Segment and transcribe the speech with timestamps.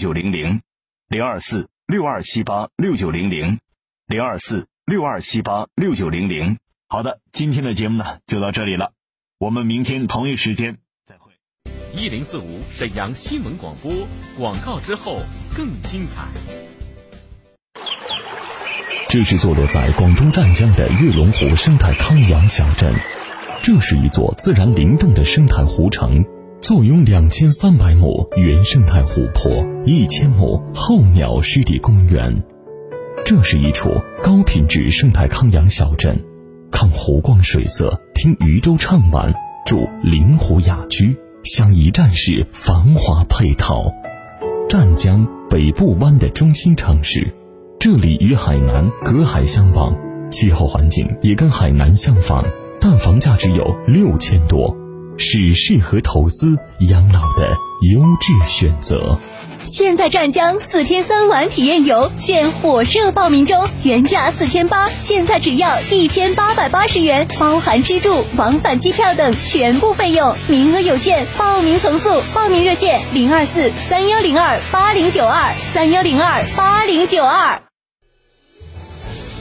[0.00, 0.62] 九零零
[1.06, 3.60] 零二四六二七八六九零零
[4.06, 6.58] 零二四六二七八六九零零。
[6.88, 8.92] 好的，今天的节目呢就到这里了，
[9.38, 11.32] 我们明天同一时间再会。
[11.94, 13.92] 一零四五沈阳新闻广播
[14.36, 15.20] 广告之后
[15.54, 16.26] 更精彩。
[19.08, 22.94] 这是坐落在广东湛江的月龙湖生态康养小镇，
[23.62, 26.24] 这是一座自然灵动的生态湖城。
[26.60, 32.42] 坐拥两千三百亩原生态湖泊，一千亩候鸟湿地公园，
[33.24, 33.90] 这是一处
[34.22, 36.22] 高品质生态康养小镇。
[36.70, 39.32] 看湖光水色，听渔舟唱晚，
[39.64, 43.90] 住临湖雅居，享一站式繁华配套。
[44.68, 47.34] 湛江北部湾的中心城市，
[47.78, 49.96] 这里与海南隔海相望，
[50.28, 52.44] 气候环境也跟海南相仿，
[52.78, 54.76] 但房价只有六千多。
[55.20, 56.56] 是适合投资
[56.88, 59.18] 养老的优质选择。
[59.66, 72.22] 现在湛江四天三晚体验游现火热报名中，原价四千八，现在只要一千八百八十元，包含吃住、往返机票等全部费用，名额有限，报名从速。
[72.34, 77.62] 报名热线：零二四三幺零二八零九二三幺零二八零九二。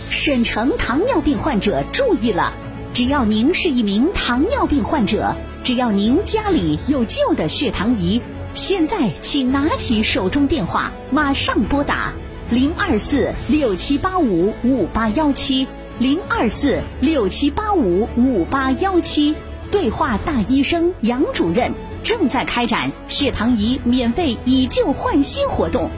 [0.10, 2.54] 沈城糖尿病患者注意了，
[2.94, 5.34] 只要您是一名糖尿病患者。
[5.64, 8.22] 只要您家里有旧的血糖仪，
[8.56, 12.14] 现在请拿起手中电话，马上拨打
[12.50, 15.68] 零二四六七八五五八幺七
[16.00, 19.36] 零二四六七八五五八幺七，
[19.70, 21.72] 对话大医生杨主任，
[22.04, 25.90] 正在开展血糖仪免费以旧换新活动，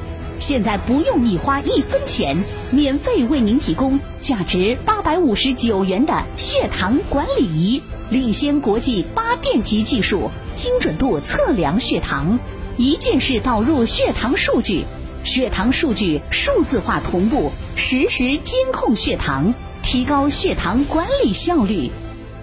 [0.41, 2.35] 现在不用你花一分钱，
[2.71, 7.83] 免费为您提供价值八百五十九元的血糖管理仪。
[8.09, 12.39] 领先国际八电极技术，精准度测量血糖，
[12.75, 14.85] 一键式导入血糖数据，
[15.23, 19.53] 血糖数据数字化同步，实时监控血糖，
[19.83, 21.91] 提高血糖管理效率。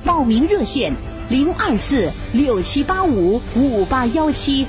[0.05, 0.95] 报名热线：
[1.29, 4.69] 零二四六七八五五八幺七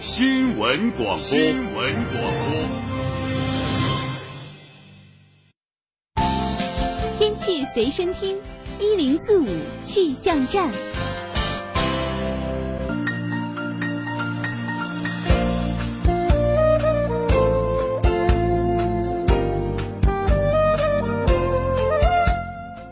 [0.00, 1.16] 新闻广播。
[1.18, 2.22] 新闻广播。
[7.18, 8.38] 天气随身听。
[8.80, 9.46] 一零四五
[9.82, 10.70] 气象站，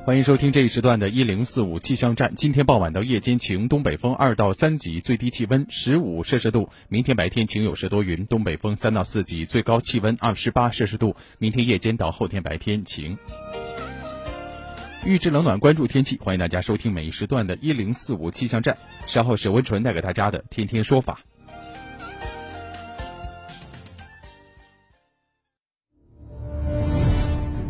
[0.08, 2.32] 欢迎收听这一时段的一零四五气象站。
[2.32, 6.70] 今天傍晚到夜间晴，东北风二到三级，最低气温十五摄氏度。
[6.88, 11.14] 明天白天晴有时多云，东北风三到四级，最高气温二十八摄氏度。
[11.36, 13.18] 明天夜间到后天白天晴。
[15.04, 18.78] 预知冷暖，关注天气，欢迎大家收听每一时段的“一零四五气象站”。
[19.06, 21.20] 稍后是温纯带给大家的《天天说法》，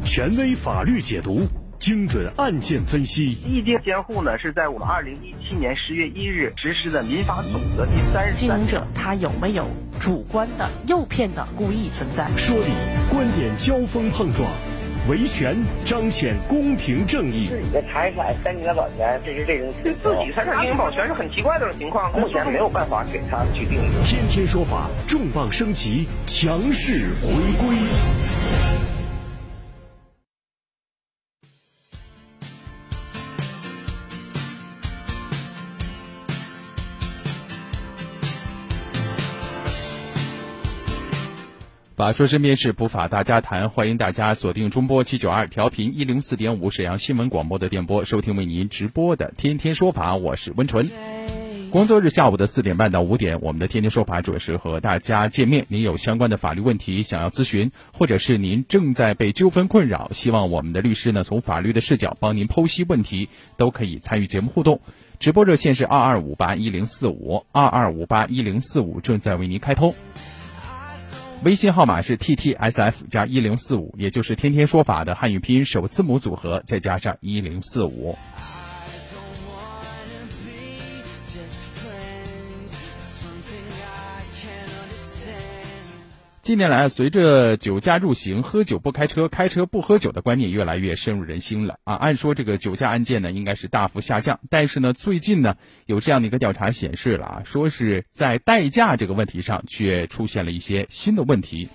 [0.07, 1.49] 权威法律解读，
[1.89, 3.31] 精准案件分析。
[3.47, 9.67] 意见监护呢，是在我们二零一七年十月一日实施的民法总则第三十经营者他有没有
[9.99, 12.29] 主观的诱骗的故意存在？
[12.37, 12.73] 说理，
[13.09, 14.47] 观点交锋碰撞。
[15.09, 15.57] 维权
[15.87, 17.49] 彰显公平正义。
[17.49, 22.13] 自己的财产三年保全，这是这种对自己财产进行保全是很奇怪的种情况。
[22.13, 23.89] 目前没有办法给他去定义。
[24.05, 27.31] 天天说法，重磅升级，强势回
[27.67, 27.79] 归。
[41.99, 50.89] 法说身边事，普法大家谈，欢迎大家锁定中波七九二调频一零四点五沈阳新闻广播的电波，收听为您直播的天天说法，我是温纯。
[51.73, 55.67] 工作日下午的四点半到五点，我们的天天说法主要是和大家见面。
[55.67, 64.81] 您有相关的法律问题想要咨询，或者是您正在被纠纷困扰，希望我们的律师呢从法律的视角帮您剖析问题，都可以参与节目互动。
[65.19, 69.97] 直播热线是二二五八一零四五二二五八一零四五，正在为您开通。
[71.45, 78.19] 微信号码是 t t s f 加一零四五，也就是天天说法的汉语拼音首字母组合，再加上一零四五。
[86.49, 91.93] 近年来，随着酒驾入刑、喝酒不开车、开车不喝酒的观念越来越深入人心了啊。
[91.93, 101.69] 按说这个酒驾案件呢，应该是大幅下降，但是呢，最近呢，有这样的一个调查显示了啊，说是在代驾这个问题上却出现了一些新的问题。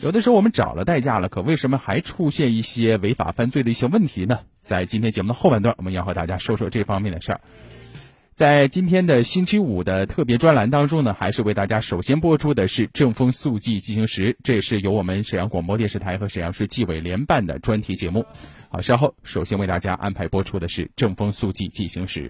[0.00, 4.40] 有的时候我们找了代驾了，可为什么还出现一些违法犯罪的一些问题呢？
[4.60, 7.40] 在今天节目的后半段，我们要和大家说说这方面的事儿。
[8.36, 18.26] 在今天的星期五的特别专栏当中呢，还是为大家首先播出的是《正风肃纪进行时》，这也是由我们沈阳广播电视台和沈阳市纪委联办的专题节目。
[18.68, 22.28] 好，稍后首先为大家安排播出的是《正风肃纪进行时》。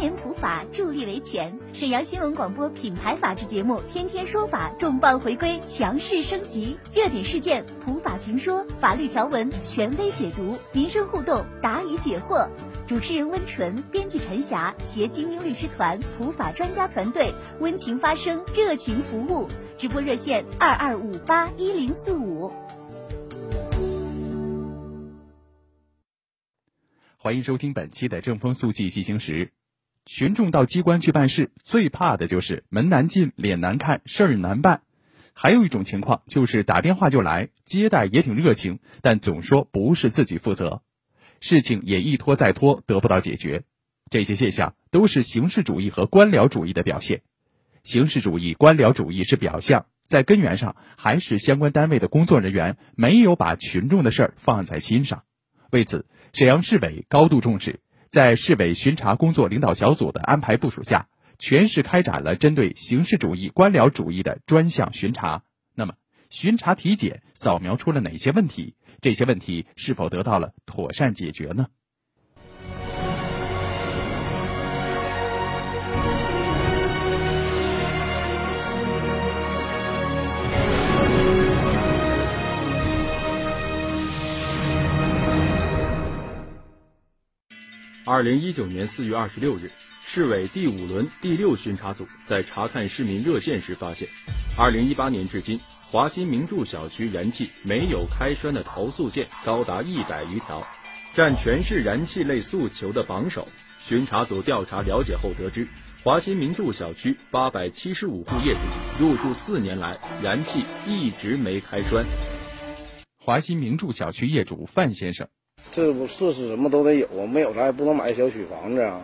[0.00, 1.60] 年普法，助力维权。
[1.74, 6.78] 沈阳新闻广播品牌法制节目《天天说法》重磅回归，强势升级。
[6.94, 12.48] 热点事件普法评说，法律条文权威解读，民生互动答疑解惑。
[12.86, 19.48] 主持人温纯，编辑陈霞，携精英律师团、普法专家团队，温情发声，热情服务。
[19.76, 22.50] 直播热线二二五八一零四五。
[27.18, 29.32] 欢迎收听本期的《正风速记进行时》。
[30.06, 34.82] 群众到机关去办事，最怕的就是门难进、脸难看、事儿难办。
[35.32, 40.82] 还有一种情况就是打电话就来，接待也挺热情，但总说不是自己负责，
[41.40, 43.62] 事情也一拖再拖，得不到解决。
[44.10, 47.22] 这些现象都是形式主义和官僚主义的表现。
[47.84, 55.22] 形式主义、官僚主义是表象，在根源上还是相关单位的工作人员没有把群众的事儿放在心上。
[55.70, 57.80] 为此，沈阳市委高度重视。
[58.10, 61.06] 在市委巡查工作领导小组的安排部署下，
[61.38, 65.44] 全市开展了针对形式主义、官僚主义的专项巡查。
[65.76, 65.94] 那么，
[66.28, 68.74] 巡查体检扫描出了哪些问题？
[69.00, 71.68] 这些问题是否得到了妥善解决呢？
[88.12, 89.70] 二零一九年四月二十六日，
[90.02, 94.08] 市委第五轮第六巡查组在查看市民热线时发现，
[94.58, 100.66] 二零一八年至今，华新名著小区燃气没有开栓的投诉件高达一百余条，
[101.14, 103.46] 占全市燃气类诉求的榜首。
[103.80, 105.68] 巡查组调查了解后得知，
[106.02, 112.04] 华新名著小区八百七十五户业主入住四年来，燃气一直没开栓。
[113.24, 115.28] 华新名著小区业主范先生。
[115.72, 119.02] 这不设施什么都得有啊，没有咱也不能买小区房子啊。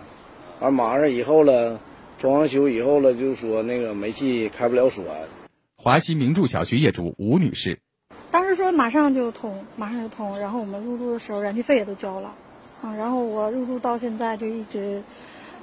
[0.61, 1.81] 完马上以后了，
[2.19, 5.05] 装完修以后了，就是说那个煤气开不了栓。
[5.77, 7.81] 华西名筑小区业主吴女士，
[8.31, 12.35] 当时说马上就通，马上就通，然后我们入住的时候燃气费也都交了，
[12.83, 15.03] 啊，然后我入住到现在就一直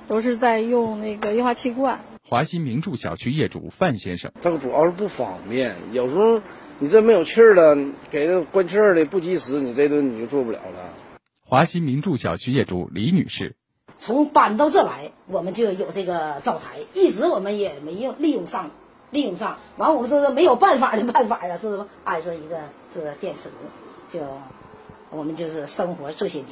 [0.07, 1.99] 都是在用那个液化气罐。
[2.29, 6.41] 华西名筑小区业主范先生，这个主要是不方便，有时候。
[6.79, 7.77] 你这没有气儿了，
[8.09, 10.93] 给这关气儿的不及时，你这顿你就做不了了。
[11.45, 13.55] 华新名筑小区业主李女士，
[13.97, 18.71] 从搬到这来，我们就有这个灶台，一直我们也没有利用上，
[19.11, 19.59] 利用上。
[19.77, 21.85] 完，我们这是没有办法的办法啊，是不？
[22.03, 22.59] 安上一个
[22.93, 23.55] 这个电磁炉，
[24.09, 24.25] 就
[25.11, 26.49] 我们就是生活这些年，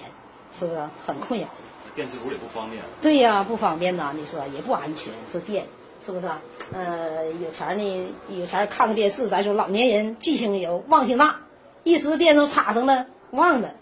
[0.53, 1.51] 是不是很困扰的？
[1.95, 2.83] 电磁炉也不方便。
[3.01, 5.65] 对呀，不方便呐，你说也不安全，这电。
[6.03, 6.41] 是不是啊？
[6.73, 9.27] 呃，有钱呢，有钱看个电视。
[9.27, 11.41] 咱说老年人记性有忘性大，
[11.83, 13.75] 一时电都插上了，忘了，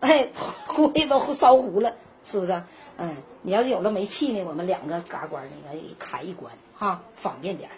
[0.00, 0.28] 哎，
[0.74, 2.62] 锅也都烧糊了，是不是？
[2.96, 7.68] 嗯，你要是有了煤气呢，我们两个嘎关那个开一关，哈，方便点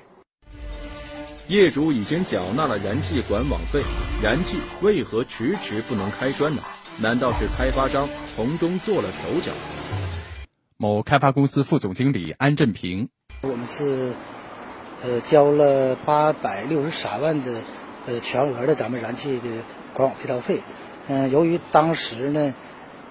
[1.49, 3.83] 业主已经缴纳了燃气管网费，
[4.23, 6.63] 燃气为何迟迟不能开栓呢？
[7.01, 9.53] 难道是开发商从中做了手脚？
[10.77, 13.09] 某开发公司副总经理安振平。
[13.41, 14.15] 我们是，
[15.05, 17.53] 呃，交了八百六十三万的，
[18.05, 19.49] 呃，全额的咱们燃气的
[19.95, 20.61] 管网配套费。
[21.07, 22.53] 嗯，由于当时呢，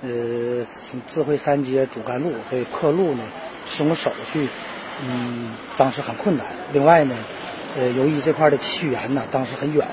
[0.01, 0.65] 呃，
[1.07, 3.23] 智慧三街主干路所以破路呢，
[3.65, 4.49] 施工手续，
[5.01, 6.45] 嗯，当时很困难。
[6.73, 7.15] 另外呢，
[7.77, 9.87] 呃，由于这块的气源呢，当时很远，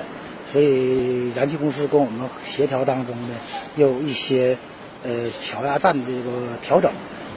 [0.51, 3.35] 所以燃气公司跟我们协调当中呢，
[3.77, 4.59] 有一些，
[5.05, 6.91] 呃，调压站的这个调整，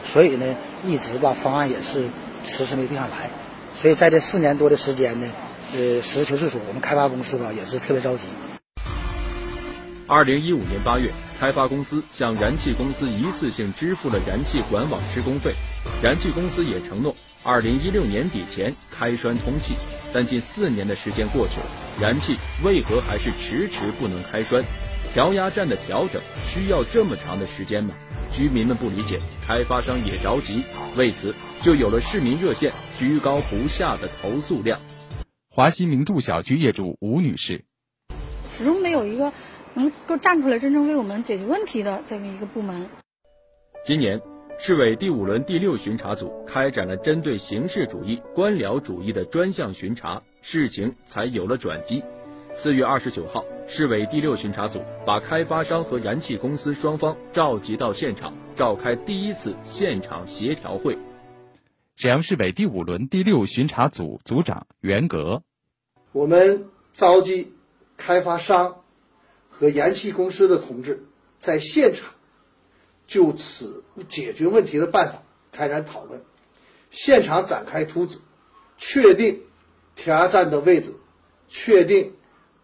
[0.04, 2.10] 所以呢，一直吧方案也是。
[2.44, 3.30] 迟迟没定下来，
[3.74, 5.28] 所以在这四年多的时间呢，
[5.74, 8.28] 呃，实事求是说，我们开发公司吧也是特别着急。
[10.08, 15.54] 二零一五年八月，开发公司向燃气公司一次性支付了燃气管网施工费，
[16.02, 17.14] 燃气公司也承诺
[17.44, 19.76] 二零一六年底前开栓通气，
[20.14, 21.66] 但近四年的时间过去了，
[22.00, 24.64] 燃气为何还是迟迟不能开栓？
[25.14, 27.94] 调压站的调整需要这么长的时间吗？
[28.32, 30.64] 居民们不理解，开发商也着急，
[30.96, 34.80] 为此就有了市民热线，居高不下的投诉量。
[35.50, 37.66] 华西名筑小区业主吴女士，
[38.52, 39.34] 始终没有一个
[39.74, 42.88] 能够站出来真正为我们解决问题的这么一个部门。
[43.84, 44.22] 今年，
[44.60, 52.04] 市委第五轮第六巡查组开展了针对形式主义、官僚主义的专项巡查，事情才有了转机。
[52.60, 60.98] 四月二十九号，市委第六巡查组把开发商和燃气公司双方召集到现场，召开第一次现场协调会。
[61.98, 65.44] 沈阳市委第五轮第六巡查组组长袁格，
[66.12, 67.54] 我们召集
[67.96, 68.82] 开发商
[69.52, 72.10] 和燃气公司的同志在现场
[73.06, 75.22] 就此解决问题的办法
[75.52, 76.24] 开展讨论，
[76.90, 78.18] 现场展开图纸，
[78.80, 79.44] 确定
[79.96, 80.96] 调压站的位置，
[81.48, 82.14] 确定。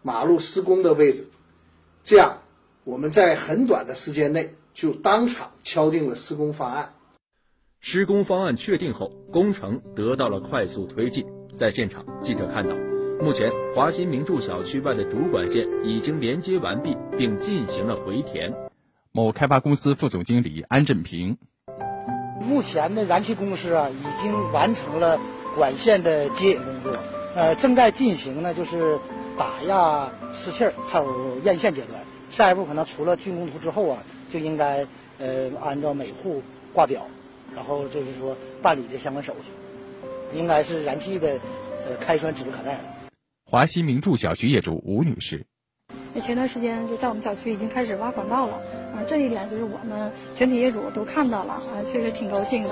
[0.06, 1.28] 马路施工的位置，
[2.02, 2.42] 这样
[2.84, 6.92] 我们在很短的时间内就当场敲定了施工方案。
[7.80, 11.24] 施工方案确定后，工程得到了快速推进。
[11.58, 12.76] 在现场，记者看到，
[13.24, 18.52] 目前华新名筑小区外的主管线已经连接完毕，并进行了回填。
[19.10, 21.38] 某开发公司副总经理安振平，
[22.42, 25.18] 目前的燃气公司啊，已经完成了
[25.54, 26.98] 管线的接引工作，
[27.34, 28.98] 呃，正在进行呢，就是。
[29.36, 32.00] 打压试气儿，还有验线阶段。
[32.30, 34.86] 下一步可能除了竣工图之后啊，就应该
[35.18, 37.06] 呃按照每户挂表，
[37.54, 41.38] 然后就是说办理这相关手续，应该是燃气的
[41.86, 42.80] 呃开栓指日可待了。
[43.44, 45.46] 华西名筑小区业主吴女士，
[46.12, 48.54] 那前段时间就在我们小区已经开始挖管道了
[48.94, 52.70] 啊，这一点就是我们全体业主都看到了啊，确实挺高兴的。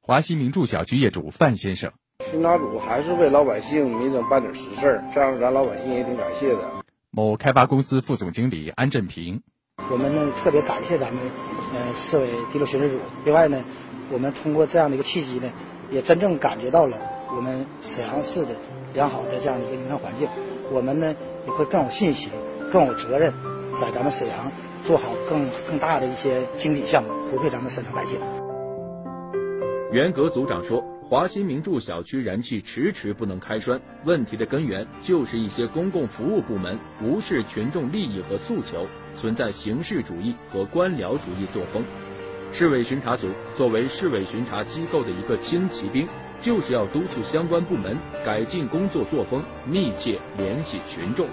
[0.00, 1.92] 华西名筑小区业主范先生。
[2.30, 6.58] 巡查组还是为老百姓民生办点实事儿，这样咱老百姓也挺感谢的。
[7.10, 9.42] 某开发公司副总经理安振平，
[9.90, 11.22] 我们呢特别感谢咱们
[11.74, 12.98] 呃市委第六巡视组。
[13.24, 13.62] 另外呢，
[14.10, 15.50] 我们通过这样的一个契机呢，
[15.90, 16.96] 也真正感觉到了
[17.36, 18.56] 我们沈阳市的
[18.94, 20.28] 良好的这样的一个营商环境。
[20.70, 21.14] 我们呢
[21.46, 22.30] 也会更有信心、
[22.70, 23.34] 更有责任，
[23.72, 24.50] 在咱们沈阳
[24.82, 28.18] 做好更更大的一些经济项目，回馈咱们沈阳百姓。
[29.90, 30.82] 袁格组长说。
[31.12, 41.84] 华新名筑小区燃气迟迟不能开栓，问题的根源就是一些公共服务部门无视群众利益和诉求，存在形式主义和官僚主义作风。
[42.50, 46.08] 市委巡查组作为市委巡查机构的一个轻骑兵，
[46.40, 51.28] 就是要督促相关部门改进工作作风，密切联系群众。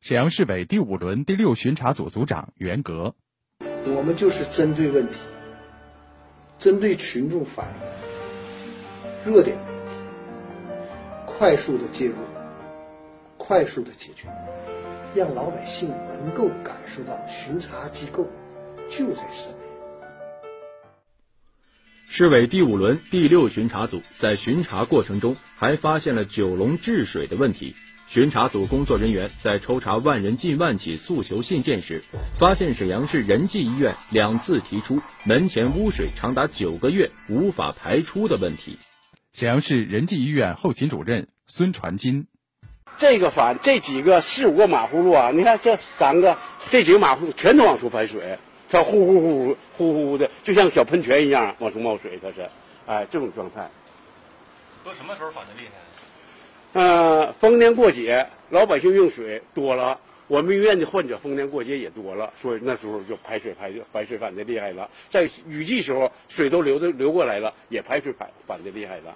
[0.00, 3.16] 沈阳市委第五轮第六巡查组组长袁格，
[3.86, 5.14] 我们就是针对问题，
[6.60, 8.05] 针对群众反映。
[9.26, 9.96] 热点问题，
[11.26, 12.14] 快速的介入，
[13.36, 14.28] 快速的解决，
[15.16, 18.24] 让老百姓能够感受到巡查机构
[18.88, 19.66] 就在身边。
[22.06, 27.74] 市委第五轮第六巡查组在巡查过程中还发现了九龙治水的问题。
[28.06, 32.04] 巡查组工作人员在抽查万人近万起诉求信件时，
[32.38, 38.78] 发现沈阳市仁济医院两次提出门前污水长达九个月无法排出的问题。
[39.36, 42.26] 沈阳市仁济医院后勤主任孙传金，
[42.96, 46.38] 这个反这几个四五个马葫芦啊，你看这三个，
[46.70, 48.38] 这几个马葫芦全都往出排水，
[48.70, 52.48] 它呼呼呼呼呼呼的，就像小喷泉一样往出冒水，它是，
[52.86, 53.68] 哎，这种状态。
[54.82, 56.80] 都什么时候反的厉害？
[56.80, 64.88] 嗯，逢年过节，老百姓用水多了，我们医院的患者逢年过节也多了，所以那时候就排水排排水反的厉害了。
[65.10, 69.14] 在雨季时候，水都流的流过来了，也排水反反的厉害了。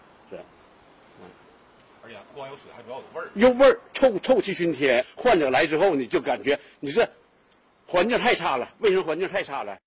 [2.34, 5.04] 光有水还主要有味儿，有味儿，臭臭气熏天。
[5.16, 7.08] 患者来之后，呢就感觉你这
[7.86, 9.78] 环境太差了，卫生环境太差了。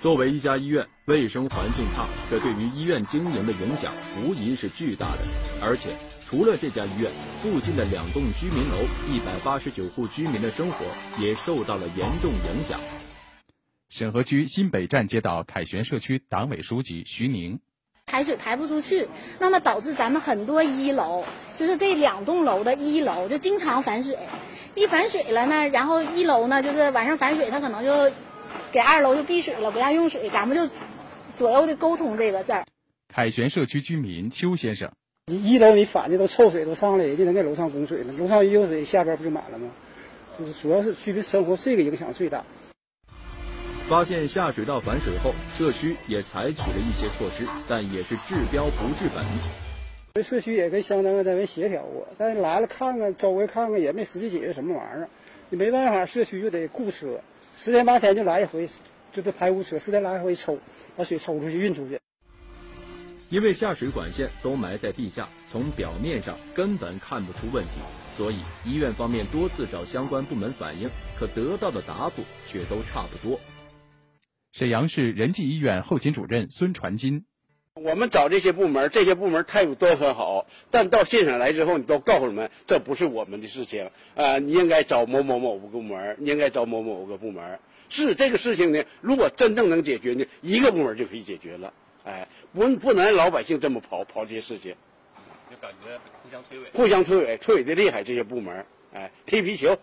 [0.00, 5.22] 作为一家医院，卫生环境差，这对于医院经营的影响无疑是巨大的。
[5.60, 5.90] 而且，
[6.24, 7.10] 除了这家医院，
[7.42, 8.76] 附近的两栋居民楼，
[9.10, 10.86] 一百八十九户居民的生活
[11.20, 12.80] 也受到了严重影响。
[13.88, 17.58] 沈河区新北站街道凯旋社区党委书记徐宁。
[18.08, 19.06] 排水排不出去，
[19.38, 21.24] 那么导致咱们很多一楼，
[21.58, 24.16] 就是这两栋楼的一楼就经常反水，
[24.74, 28.10] 一反水了呢，然后一楼呢就是晚上反水，他可能就
[28.72, 30.72] 给二楼就闭水了，不让用水，咱们就
[31.36, 32.64] 左右的沟通这个事儿。
[33.14, 34.90] 凯旋社区居民邱先生，
[35.26, 39.68] 你一楼你反的都臭水都上来，人家能给楼上供水了，楼上一有水，下边不就满了吗？
[40.38, 42.44] 就是主要是居民生活这个影响最大。
[43.88, 49.24] 发现下水道反水后，社区也采取了一些措施，但也是治标不治本。
[50.12, 55.08] 这社区也跟相关单位协调过，但是来了看看，周围看看也没实际解决什么玩意儿。
[55.48, 57.18] 你没办法，社区就得雇车，
[57.56, 58.68] 十天八天就来一回，
[59.10, 60.58] 就是排污车，十天来一回抽，
[60.94, 61.98] 把水抽出去运出去。
[63.30, 67.70] 因为下水管线都埋在地下，从表面上根本看不出问题，
[68.18, 73.40] 所以医院方面多次找相关部门反映，可得到的答复却都差不多。
[74.58, 77.24] 沈阳市仁济医院后勤主任孙传金：
[77.74, 87.60] 我们找这些部门，这些部门态度都很好，但到现场来之后，你都告诉他们这不是我们的事情啊，你应该找某某某个部门，你应该找某某个部门。
[87.88, 91.72] 是这个事情呢，如果真正能解决呢，一个部门就可以解决了。
[92.02, 94.74] 哎，不不能老百姓这么跑跑这些事情，
[95.48, 98.02] 就感觉互相推诿，互相推诿，推诿的厉害。
[98.02, 99.78] 这些部门，哎，踢皮球。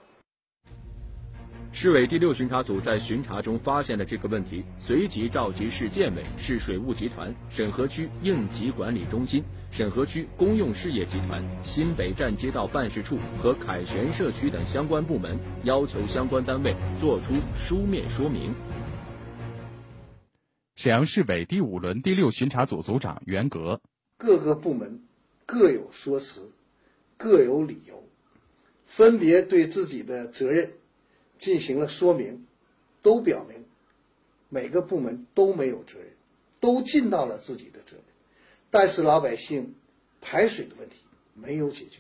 [1.78, 18.56] 市委第六巡查组在巡查中发现了这个问题，随即召集市建委、市水务集团、沈河区应急管理中心、沈河区公用事业集团、新北站街道办事处和凯旋社区等相关部门，要求相关单位作出书面说明。
[20.78, 23.82] 沈阳市委第五轮第六巡查组组长袁格：
[24.18, 25.02] 各个部门
[25.46, 26.54] 各有说辞，
[27.18, 28.02] 各有理由，
[28.86, 30.72] 分别对自己的责任
[31.38, 32.46] 进行了说明，
[33.02, 33.66] 都表明
[34.50, 36.08] 每个部门都没有责任，
[36.60, 38.06] 都尽到了自己的责任，
[38.70, 39.76] 但是老百姓
[40.22, 40.96] 排水的问题
[41.34, 42.00] 没有解决。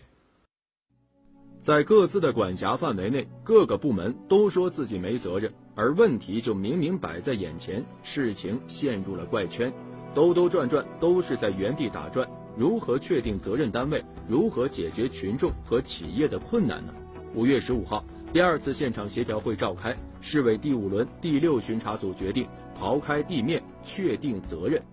[1.61, 9.73] 在各自的管辖范围内，各个部门都说自己没责任，而问题就明明摆在眼前，事情陷入了怪圈，
[10.13, 12.29] 兜兜转转都是在原地打转。
[12.55, 14.05] 如何确定责任单位？
[14.29, 16.93] 如何解决群众和企业的困难呢？
[17.33, 22.45] 五月十五号，第二次现场协调会召开，市委第五轮第六巡查组决定
[22.77, 24.83] 刨开地面，确定责任。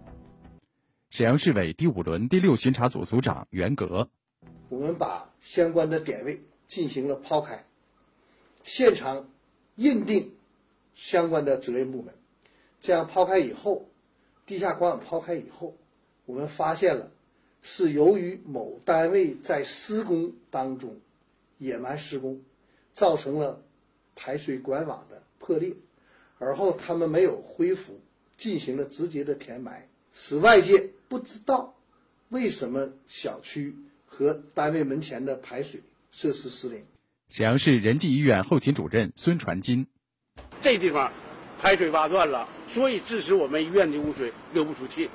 [1.11, 4.09] 沈阳市委第五轮第六巡查组组长袁格：
[4.69, 6.41] 我们把相关的点位。
[6.67, 7.67] 进行了抛开，
[8.63, 9.29] 现场
[9.75, 10.31] 认定
[10.95, 12.15] 相关的责任部门。
[12.81, 13.89] 这样抛开以后，
[14.47, 15.77] 地下管网抛开以后，
[16.27, 17.11] 我们发现了
[17.61, 21.01] 是由于某单位在施工当中
[21.59, 22.41] 野蛮施工，
[22.95, 23.63] 造成了
[24.17, 25.75] 排水管网的破裂，
[26.39, 28.01] 而后他们没有恢复，
[28.37, 31.75] 进行了直接的填埋，使外界不知道
[32.29, 33.75] 为什么小区
[34.07, 35.81] 和单位门前的排水。
[36.15, 36.85] 设施失灵。
[37.31, 39.87] 沈阳市仁济医院后勤主任孙传金：
[40.61, 41.11] 这地方
[41.59, 45.09] 排水挖断了，所以致使我们医院的污水流不出去。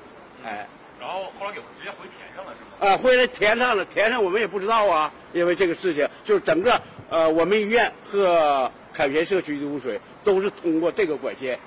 [0.43, 0.67] 哎，
[0.99, 2.93] 然后后来给直接回填上了，是吗？
[2.93, 11.59] 啊，回来填上了，填上我们也不知道啊，因为这个事情就是整个呃，我们医院和凯旋社区的污水都是通过这个管线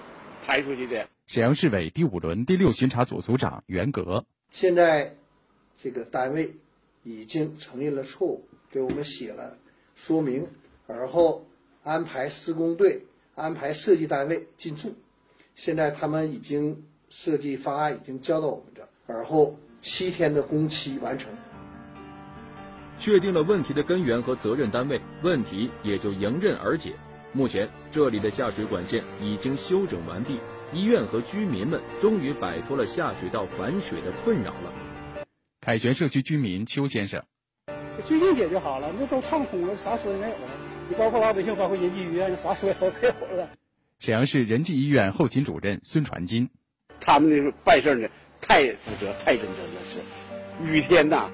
[0.45, 1.09] 排出去的。
[1.27, 5.17] 沈阳市委第五轮第六巡查组组长袁格：现在
[5.77, 6.57] 这个单位
[7.03, 8.47] 已经承认了错误。
[8.73, 9.59] 给我们写了
[9.97, 10.47] 说明，
[10.87, 11.45] 而后
[11.83, 13.03] 安排施工队、
[13.35, 14.95] 安排设计单位进驻。
[15.57, 21.33] 现在他们已经设计方案已经交到我们这儿，而后七天的工期完成。
[23.01, 26.93] 确定了问题的根源和责任单位，问题也就迎刃而解。
[27.33, 30.39] 目前这里的下水管线已经修整完毕，
[30.75, 35.25] 医院和居民们终于摆脱了下水道反水的困扰了。
[35.63, 37.25] 凯旋社区居民邱先生。
[38.05, 40.49] 最近解决好了，那都畅通了，啥说的没有了。
[40.91, 43.49] 你包括老百姓，包括仁济医院，啥说都没有了。
[43.99, 46.51] 沈阳市仁济医院后勤主任孙传金，
[47.01, 48.09] 他们那办事呢，
[48.43, 49.81] 太负责、太认真了。
[49.89, 50.01] 是
[50.65, 51.31] 雨天呐，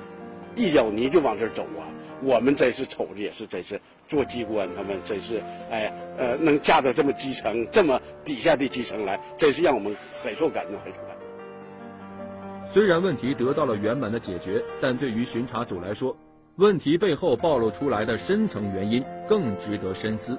[0.57, 1.87] 一脚泥就往这走啊。
[2.23, 5.39] 我们真是瞅着也是，真是做机关，他们真是
[5.71, 12.73] 哎呃，能架到这么基层、这么底下的基层来，真是让我们很受感动，很受感动。
[12.73, 16.17] 虽然问题得到了圆满的解决，但对于巡查组来说，
[16.57, 20.39] 问题背后暴露出来的深层原因更值得深思。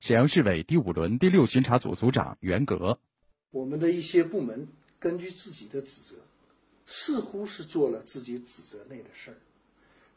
[0.00, 2.98] 沈阳市委第五轮第六巡查组组长袁格：
[3.50, 4.68] 我们的一些部门
[4.98, 6.16] 根据自己的职责，
[6.86, 9.36] 似乎是做了自己职责内的事儿，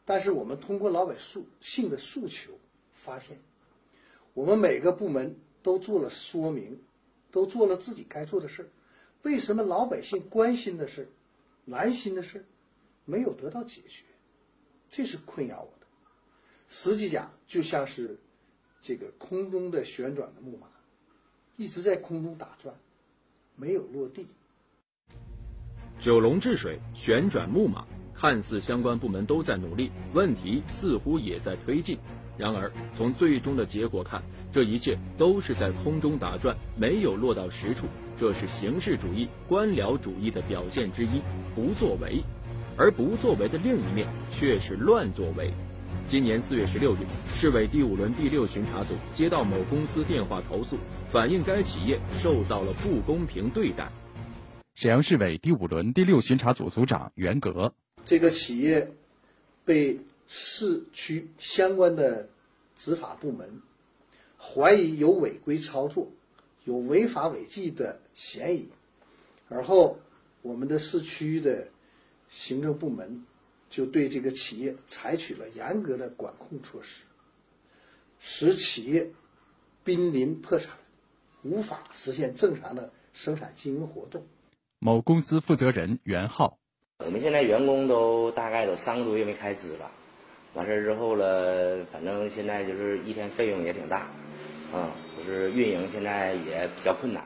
[0.04, 1.16] 但是我们通过老百
[1.60, 2.52] 姓的诉求，
[2.92, 3.38] 发现
[4.32, 6.80] 我们每个部门都做了说明，
[7.30, 8.68] 都做了自己该做的事儿，
[9.22, 11.08] 为什么老百姓关心的事儿、
[11.64, 12.44] 难心的事儿
[13.04, 14.04] 没有得到解决？
[14.88, 15.86] 这是困扰我的。
[16.68, 18.16] 实际讲，就像是
[18.80, 20.68] 这个空中的旋转的木马，
[21.56, 22.78] 一直在空中打转，
[23.56, 24.28] 没有落地。
[26.00, 27.84] 九龙治水，旋转木马，
[28.14, 31.98] 看似相关部门都在努力，问题似乎也在推进。
[32.38, 37.84] 然而，从最终的结果看，这一切都是在空中打转，没有落到实处。
[38.18, 41.20] 这是形式主义、官僚主义的表现之一，
[41.54, 42.24] 不作为。
[42.78, 45.52] 而不作为的另一面却是乱作为。
[46.06, 47.00] 今年四月十六日，
[47.34, 50.78] 市委第五轮第六巡查组接到某公司电话投诉，
[51.10, 53.92] 反映该企业受到了不公平对待。
[54.80, 57.74] 沈阳市委第五轮第六巡查组组长袁革，
[58.06, 58.90] 这个企业
[59.62, 62.30] 被市区相关的
[62.78, 63.60] 执法部门
[64.38, 66.08] 怀疑有违规操作、
[66.64, 68.70] 有违法违纪的嫌疑，
[69.50, 69.98] 而后
[70.40, 71.68] 我们的市区的
[72.30, 73.26] 行政部门
[73.68, 77.02] 就对这个企业采取了严格的管控措施，
[78.18, 79.10] 使企业
[79.84, 80.74] 濒临破产，
[81.42, 84.24] 无法实现正常的生产经营活动。
[84.82, 86.58] 某公司负责人袁浩，
[87.04, 89.90] 我们现在员工都大概都三个多月没开支了，
[90.54, 94.06] 完事儿之后了，反正现在就是一天费用也挺大，
[94.72, 94.88] 嗯，
[95.18, 97.22] 就是运营现在也比较困难。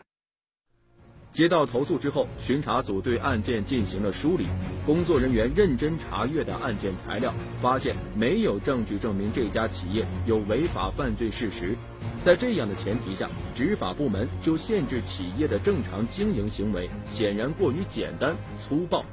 [1.35, 4.47] 接到投诉之后，巡查组对案件进行了梳理。
[4.87, 11.77] 工作人员认真查阅的案件材料，发现没有证据证明这家企业有违法犯罪事实。
[12.23, 19.05] 在这样的前提下，执法部门就限制企业的正常经营行为，显然过于简单粗暴。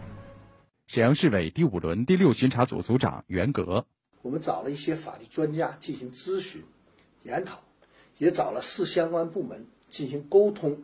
[0.85, 3.87] 沈阳市委第五轮第六巡查组组长袁革，
[4.21, 6.61] 我们找了一些法律专家进行咨询、
[7.23, 7.61] 研讨，
[8.19, 10.77] 也找了市相关部门进行沟通。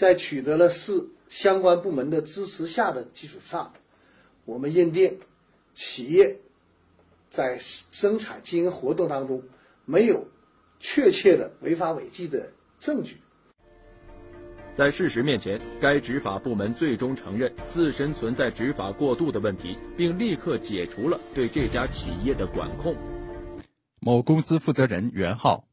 [0.00, 3.74] 在取得了市相关部门的支持下的基础上，
[4.46, 5.18] 我们认定
[5.74, 6.38] 企业
[7.28, 9.42] 在生产经营活动当中
[9.84, 10.26] 没有
[10.78, 13.18] 确切的违法违纪的证据。
[14.74, 22.96] 在事实面前，该执法部门最终承认自身存在执法过度的问题，并立刻解除了对这家企业的管控。
[24.00, 25.68] 某公司负责人袁浩，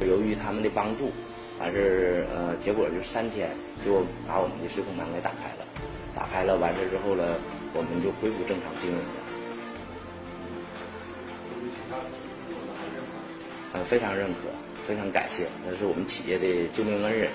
[0.00, 1.12] 由于他们的帮助。
[1.60, 3.50] 完事儿，呃，结果就是三天
[3.84, 5.66] 就把我们的水孔门给打开了，
[6.14, 7.36] 打开了，完事儿之后呢，
[7.74, 9.02] 我们就恢复正常经营了。
[13.74, 14.38] 嗯，非常认可，
[14.84, 17.30] 非常感谢，那是我们企业的救命恩人。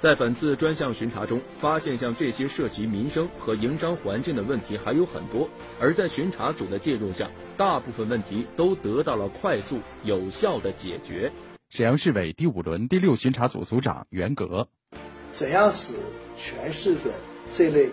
[0.00, 5.48] 在本次专项巡查中，发现像这些涉及民生和营商环境的问题还有很多，
[5.80, 11.30] 而在巡查组的介入下，大部分问题都得到了快速有效的解决。
[11.74, 14.68] 沈阳市委第五轮第六巡查组组长袁革，
[15.30, 15.94] 怎样使
[16.34, 17.14] 全市的
[17.48, 17.88] 这类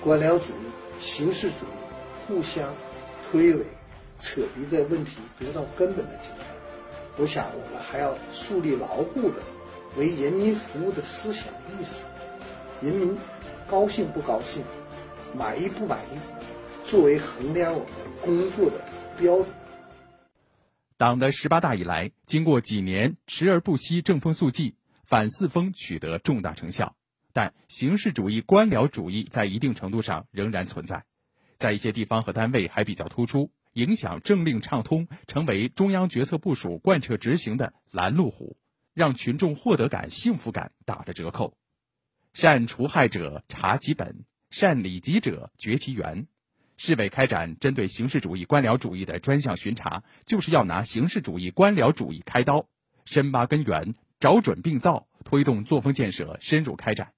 [0.00, 2.72] 官僚主义、形式主义互相
[3.24, 3.64] 推诿、
[4.20, 6.44] 扯皮的问题得到根本的解决？
[7.16, 9.42] 我想，我们还要树立牢固的
[9.96, 12.04] 为人民服务的思想意识，
[12.80, 13.18] 人民
[13.66, 14.62] 高兴不高兴、
[15.36, 16.18] 满意不满意，
[16.84, 17.88] 作为衡量我们
[18.24, 18.80] 工作的
[19.18, 19.46] 标准。
[20.98, 26.96] 党的十八大以来，经过几年持而不息、正风肃纪、反四风，取得重大成效，
[27.32, 31.04] 但形式主义、官僚主义在一定程度上仍然存在，
[31.56, 38.56] 在一些地方和单位还比较突出，影响政令畅通，成为中央决策部署贯彻执行的拦路虎，
[38.92, 41.56] 让群众获得感、幸福感打了折扣。
[42.32, 46.26] 善除害者查其本，善理己者绝其源。
[46.78, 52.68] 市委开展针对形式主义、官僚主义的专项巡查，就是要拿形式主义、官僚主义开刀，
[53.04, 57.12] 深挖根源，找准病灶，推动作风建设深入开展，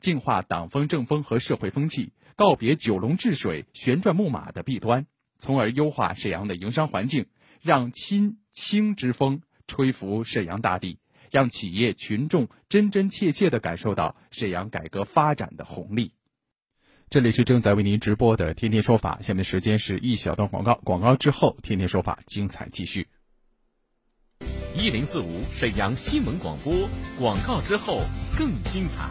[0.00, 5.06] 净化党风政风和社会风气，告别九龙治水、旋转木马的弊端，
[5.38, 7.26] 从而优化沈阳的营商环境，
[7.62, 10.98] 让亲清之风吹拂沈阳大地，
[11.30, 16.14] 让企业群众真真切切地感受到沈阳改革发展的红利。
[17.14, 23.06] 这里是正在为您直播的《天天说法》，下面时间是一小段广告，广告之后，《天天说法》精彩继续。
[24.76, 26.72] 一零四五沈阳新闻广播，
[27.16, 28.00] 广告之后
[28.36, 29.08] 更精彩。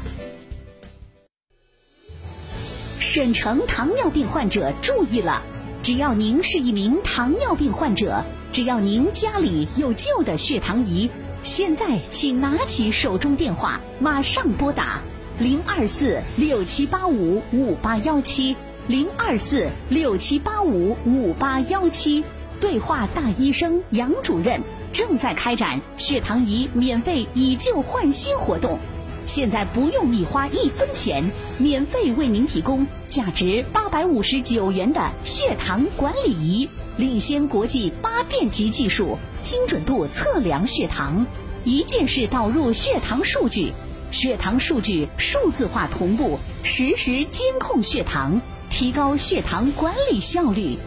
[2.99, 5.41] 沈城糖尿病患者注意了，
[5.81, 11.09] 只要您是一名糖尿病患者，只要您家里有旧的血糖仪，
[11.43, 15.01] 现在请拿起手中电话，马上拨打。
[15.39, 18.55] 零二四六七八五五八幺七，
[18.87, 22.23] 零二四六七八五五八幺七，
[22.59, 28.77] 对话大医生杨主任正在开展血糖仪免费以旧换新活动，
[29.25, 41.25] 现在不用你花一分钱，免费为您提供价值八百五十九元的血糖管理仪，领先国际八电极技术，精准度测量血糖，
[41.63, 43.73] 一键式导入血糖数据。
[44.13, 50.77] 血糖数据数字化同步，实时监控血糖，提高血糖管理效率。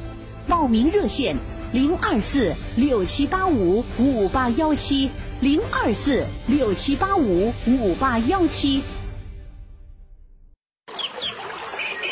[0.46, 1.36] 报名热线：
[1.72, 5.10] 零二四六七八五五八幺七，
[5.40, 8.80] 零二四六七八五五八幺七。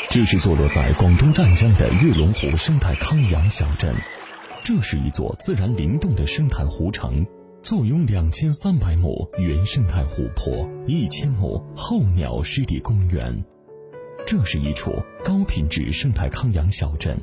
[0.09, 3.95] 这是坐落在广东湛江的月龙湖生态康养小镇，
[4.65, 7.25] 这是一座自然灵动的生态湖城，
[7.65, 13.43] 坐拥两千三百亩原生态湖泊、一千亩候鸟湿地公园。
[14.23, 14.91] 这是一处
[15.23, 17.19] 高品质生态康养小镇，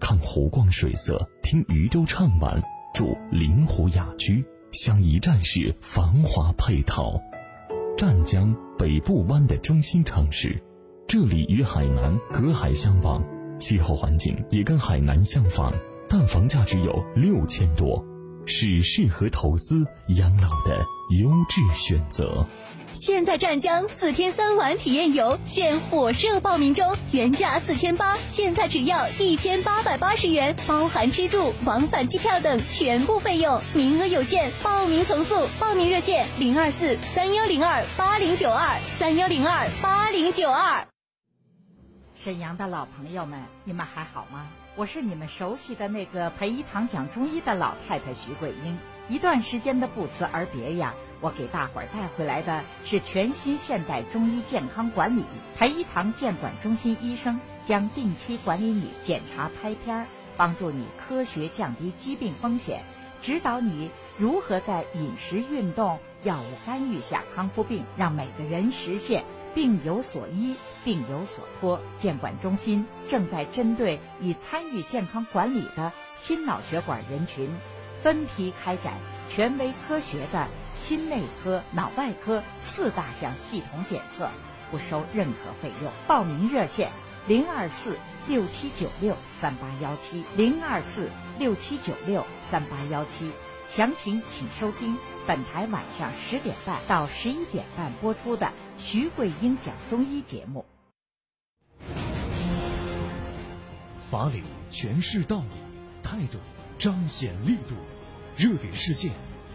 [0.00, 2.58] 看湖光水色，听渔舟唱晚，
[2.94, 7.20] 住临湖雅居，享一站式繁华配套。
[7.94, 10.58] 湛江北部湾的中心城市。
[11.06, 13.22] 这里与海南隔海相望，
[13.58, 15.70] 气候环境也跟海南相仿，
[16.08, 18.02] 但房价只有六千多，
[18.46, 20.84] 是适合投资养老的
[21.18, 22.46] 优质选择。
[22.92, 35.48] 现在湛江四天三晚体验游现火热报名中，原价四千八，现在只要一千八百八十元，包含吃住、往返机票等全部费用，名额有限，报名从速。
[35.58, 40.86] 报名热线：零二四三幺零二八零九二三幺零二八零九二。
[42.14, 44.46] 沈阳的老朋友们，你们还好吗？
[44.74, 48.78] 我是你们熟悉的那个陪一堂讲中医的老太太徐桂英。
[49.06, 55.24] 一段时间的不辞而别呀，我给大伙儿带回来的是全新现代中医健康管理。
[55.58, 60.06] 陪一堂健管中心医生将定期管理你检查拍片儿，
[60.38, 62.82] 帮助你科学降低疾病风险，
[63.20, 69.22] 指导你如何在饮食、运动、药物干预下康复病，让每个人实现。
[69.54, 71.80] 病有所医，病有所托。
[71.98, 77.48] 监管中心正在针对已参与健康管理的心脑血管人群，
[78.02, 78.94] 分批开展
[79.30, 80.48] 权威科学的
[80.80, 84.28] 心内科、脑外科四大项系统检测，
[84.70, 85.92] 不收任何费用。
[86.06, 86.90] 报名热线：
[87.26, 93.30] 零二四六七九六三八幺七，零二四六七九六三八幺七。
[93.68, 100.64] 详情请收听本台晚上十点半到十一点半播出的徐桂英讲中医节目。
[104.10, 106.38] 法理诠释道理，态度
[106.78, 107.74] 彰显力度，
[108.36, 109.12] 热点事件，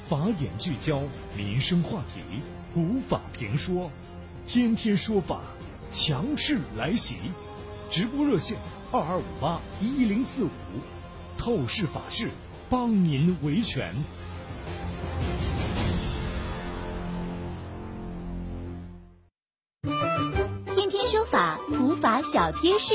[0.08, 1.04] 法眼聚焦，
[1.36, 2.22] 民生话题，
[2.74, 3.92] 普法评说，
[4.48, 5.42] 天天说法，
[5.92, 7.18] 强势来袭，
[7.90, 8.58] 直播热线
[8.92, 10.50] 二二五八一零四五，
[11.38, 12.30] 透视法治。
[12.70, 13.96] 帮您维权。
[22.60, 22.94] 贴士。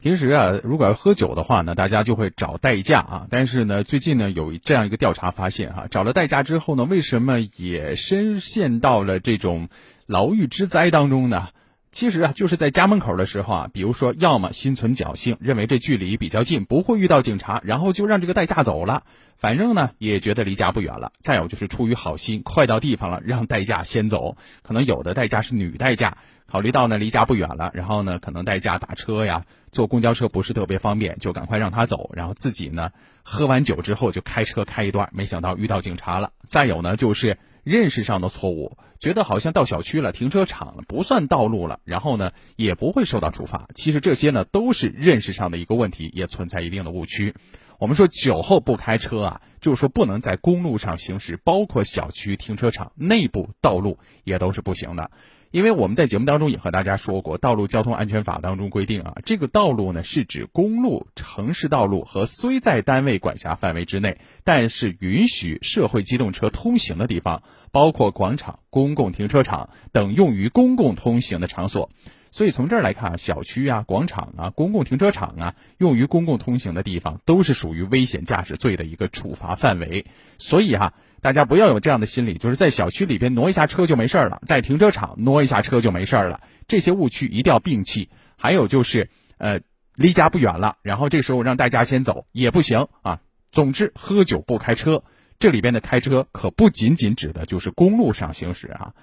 [0.00, 3.26] 平时啊，如果要喝酒的话呢，大家就会找代驾啊。
[3.30, 9.68] 但是呢，最近呢，有这样一个调查发现哈，找了代驾之后呢，为什么也深陷到了这种
[10.06, 11.48] 牢狱之灾当中呢？
[11.90, 19.02] 其实啊，就是在家门口的时候啊，比如说，要么心存侥幸，认为这距离比较近，不会遇到警察，然后就让这个代驾走了，
[19.36, 21.12] 反正呢也觉得离家不远了。
[21.18, 24.36] 再有就是出于好心，快到地方了，让代驾先走。
[24.62, 26.18] 可能有的代驾是女代驾，
[26.50, 32.90] 考虑到呢离家不远了，然后呢可能代驾打车呀、坐公交车不是特别方便，就赶快让他走，然后自己呢
[33.22, 36.32] 喝完酒之后就开车开一段，没想到遇到警察了。
[36.48, 37.38] 再有呢就是。
[37.64, 43.68] 认识上的错误，觉得好像到小区了、停车场了不算道路了，然后呢也不会受到处罚。
[43.74, 47.34] 其实这些呢都是认识上的一个问题，也存在一定的误区。
[47.78, 55.10] 我们说酒后不开车啊，就是说不能在公路上行驶，包括小区停车场内部道路也都是不行的。
[55.50, 71.88] 因为我们在节目当中也和大家说过，《道路交通安全法》当中规定啊，这个道路呢是指公路、城市道路和虽在单位管辖范围之内，但是允许社会机动车通行的地方，包括广场、公共停车场等用于公共通行的场所。
[72.30, 80.04] 所以从这儿来看，小区啊、广场啊、公共停车场啊，用于公共通行的地方，都是属于危险驾驶罪的一个处罚范围。
[80.36, 80.92] 所以哈。
[81.20, 86.40] 大家不要有这样的心理，就是在小区里边挪一下车就没事了，在停车场挪一下车就没事了。
[86.68, 88.08] 这些误区一定要摒弃。
[88.36, 89.60] 还有就是，呃，
[89.96, 93.20] 离家不远了，然后这时候让大家先走也不行啊。
[93.50, 95.02] 总之，喝酒不开车，
[95.40, 98.94] 这里边的开车可不仅仅指的就是公路上行驶啊。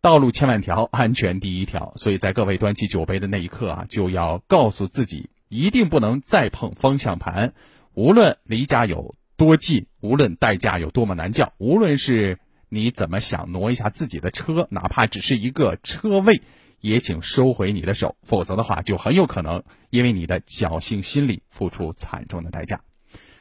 [0.00, 1.92] 道路千万条，安全第一条。
[1.96, 7.54] 所以在各位端起酒杯的那一刻啊，就要告诉自己，一定不能再碰方向盘，
[7.94, 9.16] 无论离家有。
[9.34, 12.38] 多近，无论代价有多么难叫，无论是
[12.68, 16.42] 你怎么想挪一下自己的车，哪怕只是一个车位，
[16.80, 22.80] 也请收回你的手，否则的话，就很有可能因为你的侥幸心理付出惨重的代价。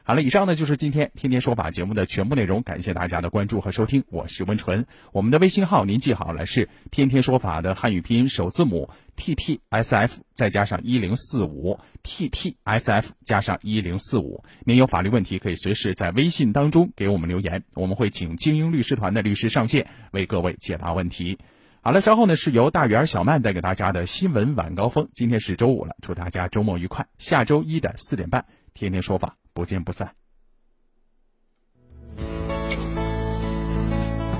[0.03, 4.85] 好了，以上呢就是今天天天说法节目的全部内容，感谢大家的关注和收听，我是温纯。
[5.11, 14.43] 我们的微信号您记好了，是天天说法的汉语拼音首字母 T T S F 再加上一零四五 T T S F 加上一零四五。
[14.65, 21.37] 您有法律问题可以随时在微信当中给我们留言，我们会请精英律师团的律师上线为各位解答问题。
[21.83, 25.07] 好了，稍后呢是由大圆小曼带给大家的新闻晚高峰。
[25.11, 27.07] 今天是周五了，祝大家周末愉快。
[27.19, 30.15] 下周一的四点半，天天说法，不见不散。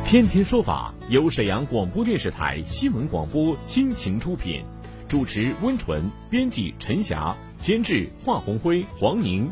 [0.04, 4.66] 天天说法由沈阳广播电视台新闻广播亲情出品，
[5.08, 9.48] 主持温纯，编辑陈霞，监制华红辉、黄宁。